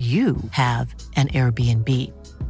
[0.00, 1.88] you have an Airbnb.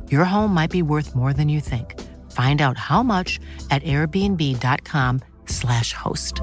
[0.09, 1.97] Your home might be worth more than you think.
[2.31, 6.41] Find out how much at airbnb.com/slash host.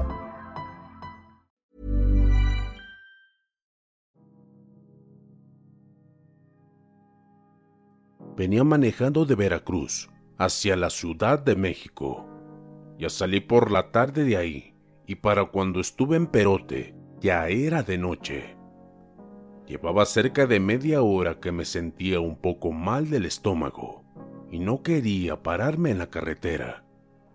[8.36, 12.26] Venía manejando de Veracruz hacia la Ciudad de México.
[12.98, 14.74] Ya salí por la tarde de ahí,
[15.06, 18.57] y para cuando estuve en Perote, ya era de noche.
[19.68, 24.02] Llevaba cerca de media hora que me sentía un poco mal del estómago
[24.50, 26.86] y no quería pararme en la carretera.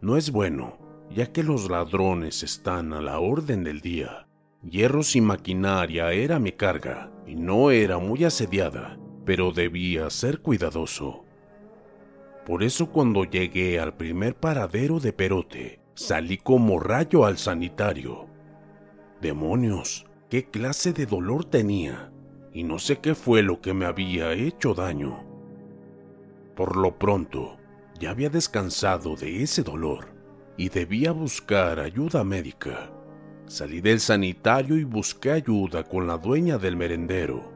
[0.02, 0.80] No es bueno,
[1.12, 4.26] ya que los ladrones están a la orden del día.
[4.64, 11.26] Hierros y maquinaria era mi carga y no era muy asediada, pero debía ser cuidadoso.
[12.48, 18.26] Por eso cuando llegué al primer paradero de Perote, salí como rayo al sanitario.
[19.22, 22.10] Demonios, ¿qué clase de dolor tenía?
[22.54, 25.24] Y no sé qué fue lo que me había hecho daño.
[26.56, 27.58] Por lo pronto,
[28.00, 30.14] ya había descansado de ese dolor
[30.56, 32.92] y debía buscar ayuda médica.
[33.48, 37.52] Salí del sanitario y busqué ayuda con la dueña del merendero.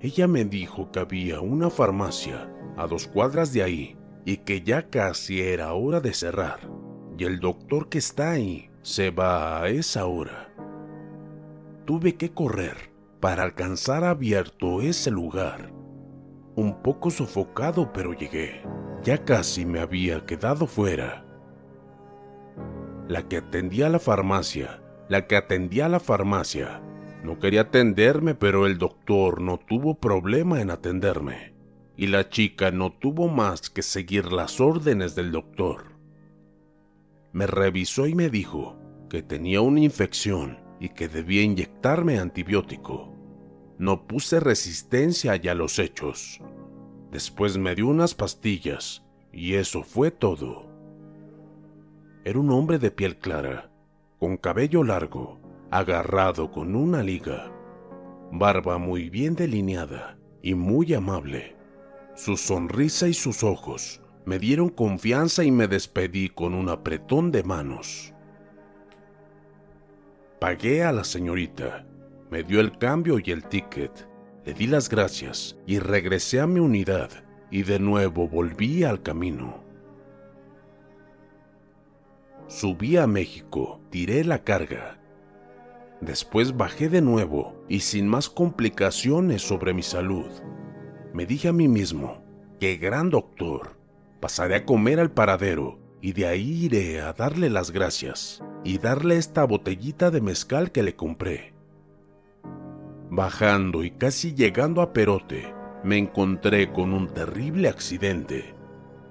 [0.00, 4.88] Ella me dijo que había una farmacia a dos cuadras de ahí y que ya
[4.88, 6.60] casi era hora de cerrar,
[7.18, 10.54] y el doctor que está ahí se va a esa hora.
[11.84, 12.89] Tuve que correr
[13.20, 15.72] para alcanzar abierto ese lugar.
[16.56, 18.62] Un poco sofocado, pero llegué.
[19.02, 21.24] Ya casi me había quedado fuera.
[23.08, 26.82] La que atendía a la farmacia, la que atendía a la farmacia,
[27.22, 31.54] no quería atenderme, pero el doctor no tuvo problema en atenderme.
[31.96, 35.96] Y la chica no tuvo más que seguir las órdenes del doctor.
[37.32, 38.78] Me revisó y me dijo
[39.10, 43.09] que tenía una infección y que debía inyectarme antibiótico.
[43.80, 46.38] No puse resistencia ya a los hechos.
[47.10, 49.02] Después me dio unas pastillas
[49.32, 50.66] y eso fue todo.
[52.26, 53.70] Era un hombre de piel clara,
[54.18, 55.40] con cabello largo,
[55.70, 57.50] agarrado con una liga,
[58.30, 61.56] barba muy bien delineada y muy amable.
[62.14, 67.44] Su sonrisa y sus ojos me dieron confianza y me despedí con un apretón de
[67.44, 68.12] manos.
[70.38, 71.86] Pagué a la señorita,
[72.30, 74.08] me dio el cambio y el ticket,
[74.44, 77.10] le di las gracias y regresé a mi unidad
[77.50, 79.64] y de nuevo volví al camino.
[82.46, 84.98] Subí a México, tiré la carga.
[86.00, 90.30] Después bajé de nuevo y sin más complicaciones sobre mi salud.
[91.12, 92.22] Me dije a mí mismo,
[92.58, 93.76] qué gran doctor.
[94.20, 99.16] Pasaré a comer al paradero y de ahí iré a darle las gracias y darle
[99.16, 101.59] esta botellita de mezcal que le compré.
[103.12, 105.52] Bajando y casi llegando a Perote,
[105.82, 108.54] me encontré con un terrible accidente.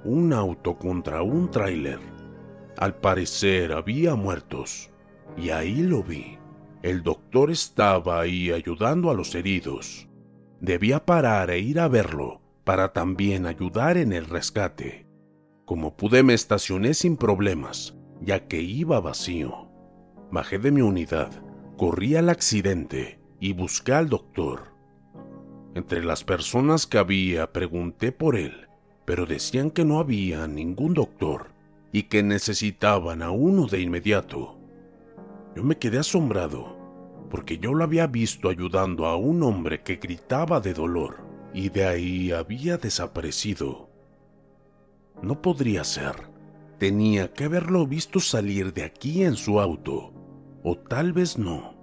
[0.05, 1.99] Un auto contra un tráiler.
[2.77, 4.89] Al parecer había muertos.
[5.35, 6.37] Y ahí lo vi.
[6.81, 10.07] El doctor estaba ahí ayudando a los heridos.
[10.61, 15.07] Debía parar e ir a verlo para también ayudar en el rescate.
[15.65, 19.69] Como pude me estacioné sin problemas, ya que iba vacío.
[20.31, 21.31] Bajé de mi unidad,
[21.75, 24.73] corrí al accidente y busqué al doctor.
[25.75, 28.67] Entre las personas que había pregunté por él,
[29.05, 31.51] pero decían que no había ningún doctor
[31.91, 34.57] y que necesitaban a uno de inmediato.
[35.55, 36.77] Yo me quedé asombrado,
[37.29, 41.17] porque yo lo había visto ayudando a un hombre que gritaba de dolor
[41.53, 43.89] y de ahí había desaparecido.
[45.21, 46.15] No podría ser.
[46.77, 50.13] Tenía que haberlo visto salir de aquí en su auto,
[50.63, 51.78] o tal vez no.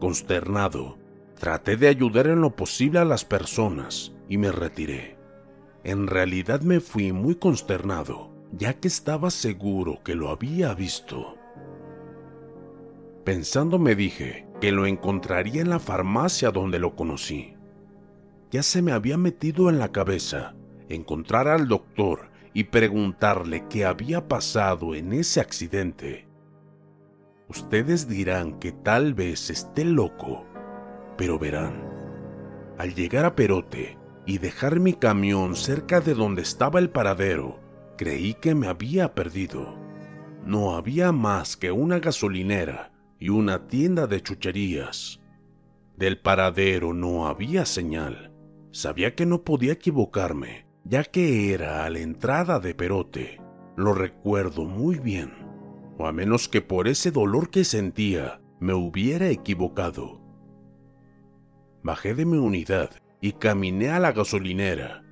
[0.00, 0.98] Consternado,
[1.38, 5.16] traté de ayudar en lo posible a las personas y me retiré.
[5.84, 11.36] En realidad me fui muy consternado, ya que estaba seguro que lo había visto.
[13.24, 17.54] Pensando me dije que lo encontraría en la farmacia donde lo conocí.
[18.50, 20.54] Ya se me había metido en la cabeza
[20.88, 26.25] encontrar al doctor y preguntarle qué había pasado en ese accidente.
[27.48, 30.44] Ustedes dirán que tal vez esté loco,
[31.16, 31.82] pero verán,
[32.78, 33.96] al llegar a Perote
[34.26, 37.60] y dejar mi camión cerca de donde estaba el paradero,
[37.96, 39.76] creí que me había perdido.
[40.44, 45.20] No había más que una gasolinera y una tienda de chucherías.
[45.96, 48.32] Del paradero no había señal.
[48.72, 53.40] Sabía que no podía equivocarme, ya que era a la entrada de Perote.
[53.76, 55.45] Lo recuerdo muy bien.
[55.98, 60.20] O a menos que por ese dolor que sentía me hubiera equivocado.
[61.82, 62.90] Bajé de mi unidad
[63.20, 65.04] y caminé a la gasolinera.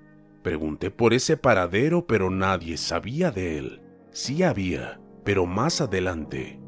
[0.42, 3.82] Pregunté por ese paradero, pero nadie sabía de él.
[4.10, 6.60] Sí había, pero más adelante.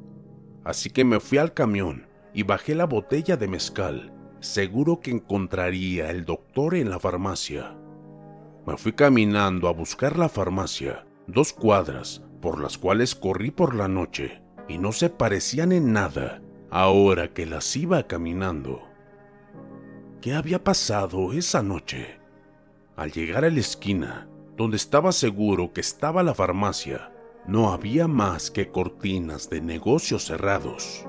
[0.64, 6.10] Así que me fui al camión y bajé la botella de mezcal, seguro que encontraría
[6.10, 7.76] el doctor en la farmacia.
[8.66, 13.88] Me fui caminando a buscar la farmacia, dos cuadras, por las cuales corrí por la
[13.88, 18.82] noche, y no se parecían en nada ahora que las iba caminando.
[20.20, 22.20] ¿Qué había pasado esa noche?
[22.96, 27.12] Al llegar a la esquina, donde estaba seguro que estaba la farmacia,
[27.46, 31.06] no había más que cortinas de negocios cerrados,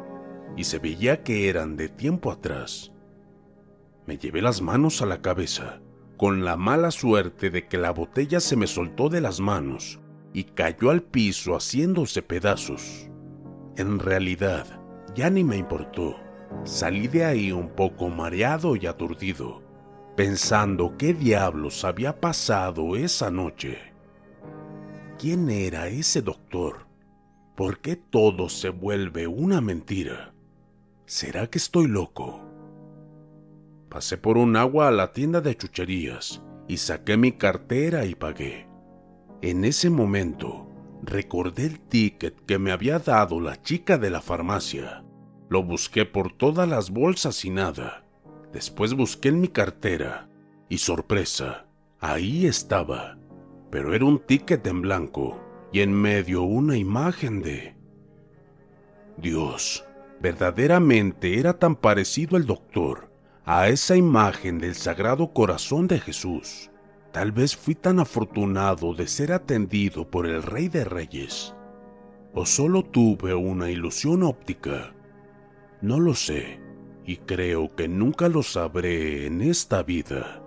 [0.56, 2.92] y se veía que eran de tiempo atrás.
[4.06, 5.82] Me llevé las manos a la cabeza,
[6.18, 10.00] con la mala suerte de que la botella se me soltó de las manos
[10.34, 13.10] y cayó al piso haciéndose pedazos.
[13.76, 14.66] En realidad,
[15.16, 16.16] ya ni me importó.
[16.64, 19.68] Salí de ahí un poco mareado y aturdido
[20.18, 23.78] pensando qué diablos había pasado esa noche.
[25.20, 26.88] ¿Quién era ese doctor?
[27.56, 30.34] ¿Por qué todo se vuelve una mentira?
[31.06, 32.42] ¿Será que estoy loco?
[33.90, 38.67] Pasé por un agua a la tienda de chucherías y saqué mi cartera y pagué.
[39.42, 40.68] En ese momento,
[41.04, 45.04] recordé el ticket que me había dado la chica de la farmacia.
[45.50, 48.04] Lo busqué por todas las bolsas y nada.
[48.52, 50.28] Después busqué en mi cartera
[50.70, 51.68] y sorpresa,
[52.00, 53.20] ahí estaba,
[53.70, 55.40] pero era un ticket en blanco
[55.72, 57.76] y en medio una imagen de...
[59.18, 59.86] Dios,
[60.20, 63.12] verdaderamente era tan parecido el doctor
[63.46, 66.72] a esa imagen del Sagrado Corazón de Jesús.
[67.12, 71.56] Tal vez fui tan afortunado de ser atendido por el Rey de Reyes.
[72.34, 74.94] O solo tuve una ilusión óptica.
[75.82, 76.60] No lo sé
[77.06, 80.47] y creo que nunca lo sabré en esta vida.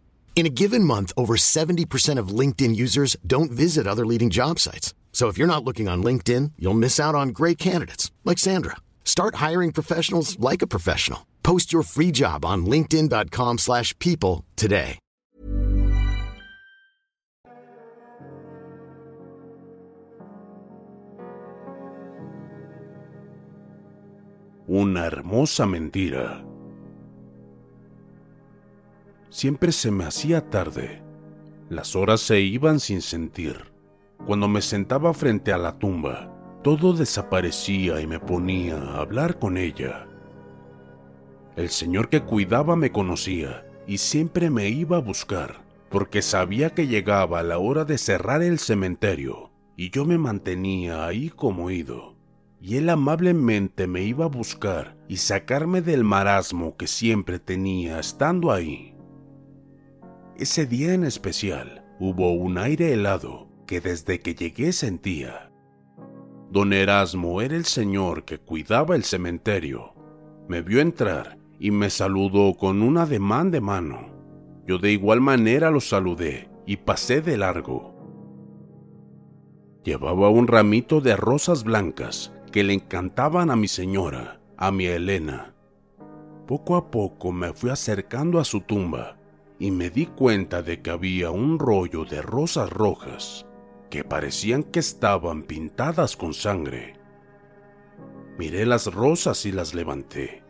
[0.33, 4.95] In a given month, over 70% of LinkedIn users don't visit other leading job sites.
[5.11, 8.77] So if you're not looking on LinkedIn, you'll miss out on great candidates like Sandra.
[9.05, 11.27] Start hiring professionals like a professional.
[11.43, 14.97] Post your free job on linkedin.com/people today.
[24.69, 26.50] Una hermosa mentira.
[29.31, 31.01] Siempre se me hacía tarde.
[31.69, 33.71] Las horas se iban sin sentir.
[34.25, 36.29] Cuando me sentaba frente a la tumba,
[36.63, 40.05] todo desaparecía y me ponía a hablar con ella.
[41.55, 46.87] El señor que cuidaba me conocía y siempre me iba a buscar, porque sabía que
[46.87, 52.17] llegaba la hora de cerrar el cementerio y yo me mantenía ahí como ido.
[52.59, 58.51] Y él amablemente me iba a buscar y sacarme del marasmo que siempre tenía estando
[58.51, 58.90] ahí.
[60.41, 65.51] Ese día en especial hubo un aire helado que desde que llegué sentía.
[66.49, 69.93] Don Erasmo era el señor que cuidaba el cementerio.
[70.47, 74.15] Me vio entrar y me saludó con un ademán de mano.
[74.65, 77.93] Yo de igual manera lo saludé y pasé de largo.
[79.83, 85.53] Llevaba un ramito de rosas blancas que le encantaban a mi señora, a mi Elena.
[86.47, 89.20] Poco a poco me fui acercando a su tumba
[89.61, 93.45] y me di cuenta de que había un rollo de rosas rojas
[93.91, 96.95] que parecían que estaban pintadas con sangre.
[98.39, 100.43] Miré las rosas y las levanté.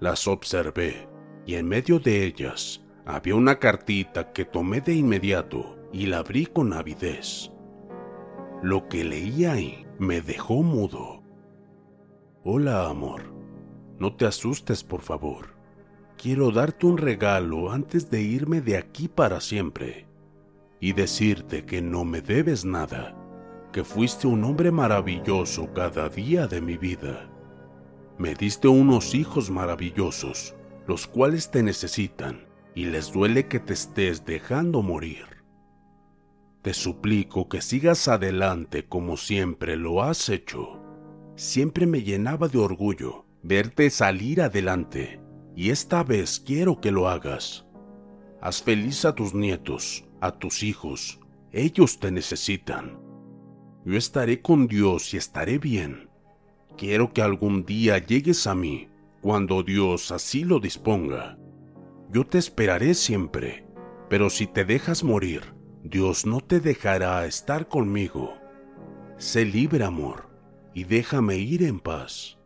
[0.00, 1.08] Las observé
[1.46, 6.46] y en medio de ellas había una cartita que tomé de inmediato y la abrí
[6.46, 7.52] con avidez.
[8.64, 11.22] Lo que leí ahí me dejó mudo.
[12.42, 13.32] Hola, amor.
[14.00, 15.59] No te asustes, por favor.
[16.20, 20.06] Quiero darte un regalo antes de irme de aquí para siempre
[20.78, 23.16] y decirte que no me debes nada,
[23.72, 27.30] que fuiste un hombre maravilloso cada día de mi vida.
[28.18, 30.54] Me diste unos hijos maravillosos,
[30.86, 35.24] los cuales te necesitan y les duele que te estés dejando morir.
[36.60, 40.82] Te suplico que sigas adelante como siempre lo has hecho.
[41.36, 45.19] Siempre me llenaba de orgullo verte salir adelante
[45.60, 47.66] y esta vez quiero que lo hagas.
[48.40, 51.20] Haz feliz a tus nietos, a tus hijos.
[51.52, 52.98] Ellos te necesitan.
[53.84, 56.08] Yo estaré con Dios y estaré bien.
[56.78, 58.88] Quiero que algún día llegues a mí,
[59.20, 61.36] cuando Dios así lo disponga.
[62.10, 63.66] Yo te esperaré siempre,
[64.08, 65.42] pero si te dejas morir,
[65.84, 68.32] Dios no te dejará estar conmigo.
[69.18, 70.30] Sé libre, amor,
[70.72, 72.39] y déjame ir en paz.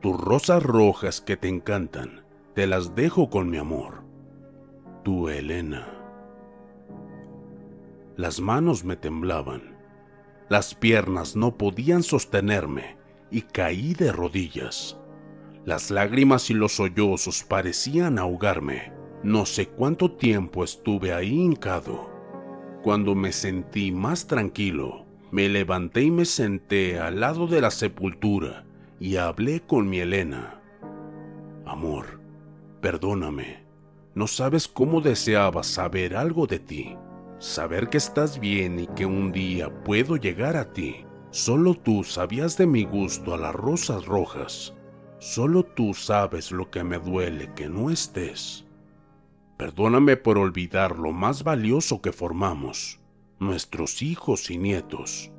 [0.00, 2.22] Tus rosas rojas que te encantan,
[2.54, 4.02] te las dejo con mi amor.
[5.04, 5.86] Tu Elena.
[8.16, 9.76] Las manos me temblaban,
[10.48, 12.96] las piernas no podían sostenerme
[13.30, 14.98] y caí de rodillas.
[15.66, 18.94] Las lágrimas y los sollozos parecían ahogarme.
[19.22, 22.10] No sé cuánto tiempo estuve ahí hincado.
[22.82, 28.64] Cuando me sentí más tranquilo, me levanté y me senté al lado de la sepultura
[29.00, 30.60] y hablé con mi Elena.
[31.64, 32.20] Amor,
[32.82, 33.64] perdóname.
[34.14, 36.96] No sabes cómo deseaba saber algo de ti.
[37.38, 41.06] Saber que estás bien y que un día puedo llegar a ti.
[41.30, 44.74] Solo tú sabías de mi gusto a las rosas rojas.
[45.18, 48.66] Solo tú sabes lo que me duele que no estés.
[49.56, 53.00] Perdóname por olvidar lo más valioso que formamos,
[53.38, 55.30] nuestros hijos y nietos.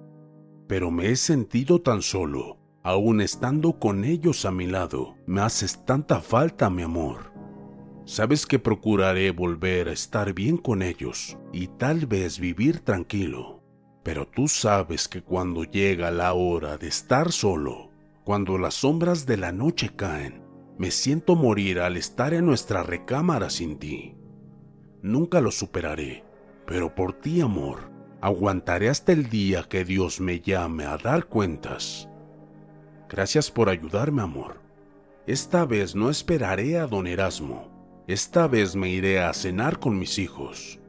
[0.67, 5.15] Pero me he sentido tan solo, aun estando con ellos a mi lado.
[5.25, 7.31] Me haces tanta falta, mi amor.
[8.05, 13.61] Sabes que procuraré volver a estar bien con ellos y tal vez vivir tranquilo.
[14.03, 17.91] Pero tú sabes que cuando llega la hora de estar solo,
[18.23, 20.41] cuando las sombras de la noche caen,
[20.77, 24.15] me siento morir al estar en nuestra recámara sin ti.
[25.03, 26.23] Nunca lo superaré,
[26.65, 32.10] pero por ti, amor, aguantaré hasta el día que Dios me llame a dar cuentas.
[33.11, 34.61] Gracias por ayudarme, amor.
[35.27, 37.69] Esta vez no esperaré a don Erasmo.
[38.07, 40.79] Esta vez me iré a cenar con mis hijos.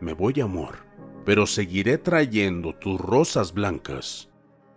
[0.00, 0.78] Me voy, amor,
[1.24, 4.28] pero seguiré trayendo tus rosas blancas.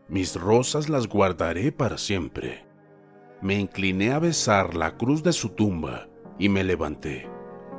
[0.08, 2.74] Mis rosas las guardaré para siempre
[3.44, 6.08] me incliné a besar la cruz de su tumba
[6.40, 7.28] y me levanté.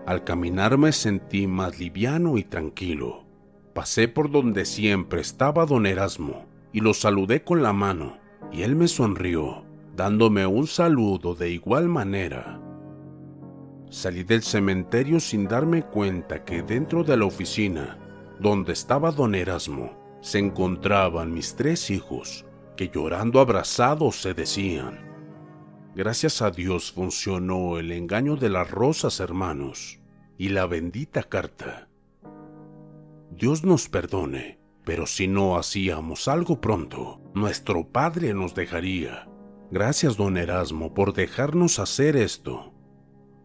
[0.06, 3.24] Al caminar me sentí más liviano y tranquilo.
[3.72, 8.18] Pasé por donde siempre estaba don Erasmo y lo saludé con la mano
[8.52, 9.64] y él me sonrió,
[9.94, 12.60] dándome un saludo de igual manera.
[13.90, 17.98] Salí del cementerio sin darme cuenta que dentro de la oficina,
[18.40, 22.44] donde estaba don Erasmo, se encontraban mis tres hijos,
[22.76, 24.98] que llorando abrazados se decían,
[25.94, 30.00] Gracias a Dios funcionó el engaño de las rosas, hermanos,
[30.38, 31.88] y la bendita carta.
[33.30, 39.28] Dios nos perdone, pero si no hacíamos algo pronto, nuestro Padre nos dejaría.
[39.70, 42.72] Gracias, don Erasmo, por dejarnos hacer esto.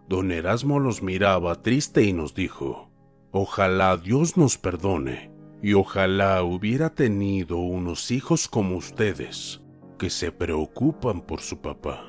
[0.08, 2.92] Don Erasmo los miraba triste y nos dijo,
[3.32, 5.32] Ojalá Dios nos perdone,
[5.62, 9.62] Y ojalá hubiera tenido unos hijos como ustedes,
[9.98, 12.09] que se preocupan por su papá.